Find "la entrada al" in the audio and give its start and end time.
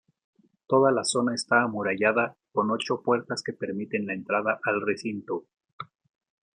4.07-4.81